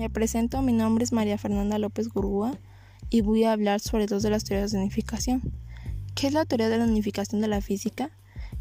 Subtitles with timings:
[0.00, 2.58] Me presento, mi nombre es María Fernanda López Gurúa
[3.10, 5.42] y voy a hablar sobre dos de las teorías de unificación.
[6.14, 8.10] ¿Qué es la teoría de la unificación de la física?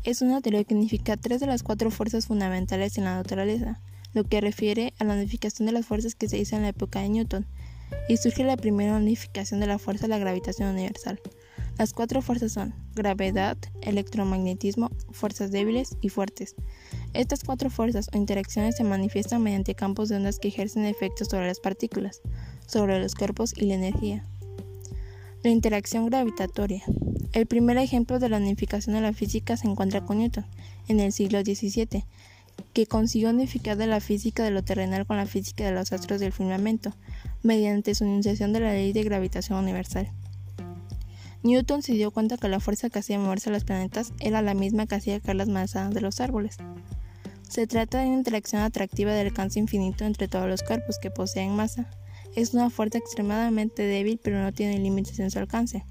[0.03, 3.79] Es una teoría que unifica tres de las cuatro fuerzas fundamentales en la naturaleza,
[4.11, 6.99] lo que refiere a la unificación de las fuerzas que se hizo en la época
[6.99, 7.45] de Newton,
[8.09, 11.21] y surge la primera unificación de la fuerza de la gravitación universal.
[11.77, 16.55] Las cuatro fuerzas son gravedad, electromagnetismo, fuerzas débiles y fuertes.
[17.13, 21.47] Estas cuatro fuerzas o interacciones se manifiestan mediante campos de ondas que ejercen efectos sobre
[21.47, 22.21] las partículas,
[22.67, 24.23] sobre los cuerpos y la energía.
[25.43, 26.83] La interacción gravitatoria.
[27.33, 30.45] El primer ejemplo de la unificación de la física se encuentra con Newton,
[30.87, 32.05] en el siglo XVII,
[32.73, 36.31] que consiguió unificar la física de lo terrenal con la física de los astros del
[36.31, 36.93] firmamento,
[37.41, 40.11] mediante su enunciación de la ley de gravitación universal.
[41.41, 44.53] Newton se dio cuenta que la fuerza que hacía moverse a los planetas era la
[44.53, 46.57] misma que hacía caer las manzanas de los árboles.
[47.49, 51.55] Se trata de una interacción atractiva de alcance infinito entre todos los cuerpos que poseen
[51.55, 51.89] masa.
[52.35, 55.83] Es una fuerza extremadamente débil pero no tiene límites en su alcance.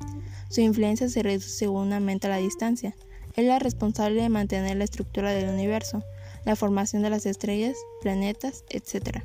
[0.51, 2.95] Su influencia se reduce según aumenta la distancia.
[3.35, 6.05] Es la responsable de mantener la estructura del universo,
[6.45, 9.25] la formación de las estrellas, planetas, etc.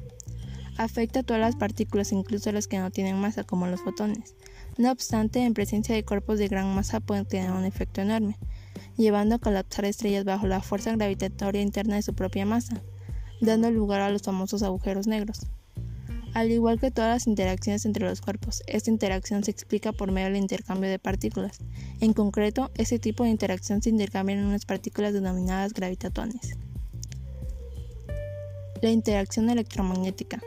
[0.77, 4.35] Afecta a todas las partículas, incluso las que no tienen masa, como los fotones.
[4.79, 8.39] No obstante, en presencia de cuerpos de gran masa pueden tener un efecto enorme,
[8.97, 12.81] llevando a colapsar estrellas bajo la fuerza gravitatoria interna de su propia masa,
[13.41, 15.47] dando lugar a los famosos agujeros negros.
[16.33, 20.29] Al igual que todas las interacciones entre los cuerpos, esta interacción se explica por medio
[20.29, 21.59] del intercambio de partículas.
[21.99, 26.57] En concreto, este tipo de interacción se intercambia en unas partículas denominadas gravitatones.
[28.81, 30.41] La interacción electromagnética.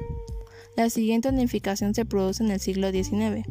[0.76, 3.46] La siguiente unificación se produce en el siglo XIX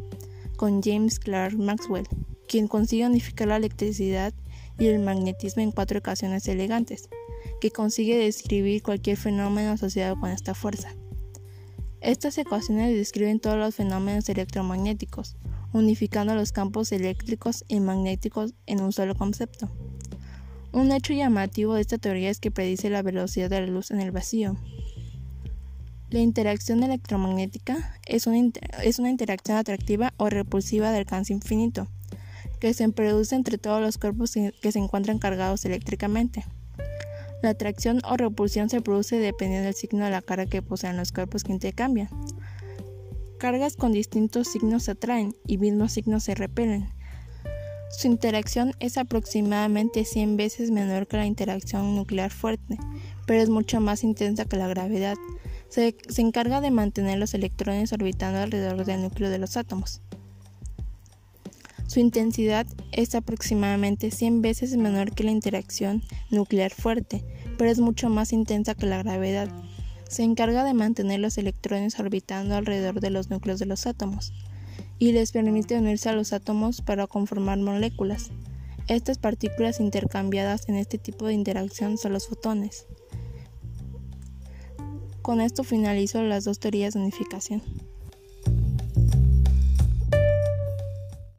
[0.56, 2.06] con James Clerk Maxwell,
[2.46, 4.32] quien consigue unificar la electricidad
[4.78, 7.08] y el magnetismo en cuatro ecuaciones elegantes,
[7.60, 10.94] que consigue describir cualquier fenómeno asociado con esta fuerza.
[12.00, 15.36] Estas ecuaciones describen todos los fenómenos electromagnéticos,
[15.72, 19.70] unificando los campos eléctricos y magnéticos en un solo concepto.
[20.72, 24.00] Un hecho llamativo de esta teoría es que predice la velocidad de la luz en
[24.00, 24.56] el vacío,
[26.08, 28.52] la interacción electromagnética es una,
[28.84, 31.88] es una, interacción atractiva o repulsiva de alcance infinito,
[32.66, 36.44] que se produce entre todos los cuerpos que se encuentran cargados eléctricamente.
[37.40, 41.12] La atracción o repulsión se produce dependiendo del signo de la carga que poseen los
[41.12, 42.08] cuerpos que intercambian.
[43.38, 46.88] Cargas con distintos signos se atraen y mismos signos se repelen.
[47.96, 52.78] Su interacción es aproximadamente 100 veces menor que la interacción nuclear fuerte,
[53.28, 55.14] pero es mucho más intensa que la gravedad,
[55.68, 60.02] se, encarga de mantener los electrones orbitando alrededor del núcleo de los átomos.
[61.86, 67.24] Su intensidad es aproximadamente 100 veces menor que la interacción nuclear fuerte,
[67.56, 69.48] pero es mucho más intensa que la gravedad.
[70.08, 74.32] Se encarga de mantener los electrones orbitando alrededor de los núcleos de los átomos
[74.98, 78.30] y les permite unirse a los átomos para conformar moléculas.
[78.88, 82.86] Estas partículas intercambiadas en este tipo de interacción son los fotones.
[85.22, 87.62] Con esto finalizo las dos teorías de unificación.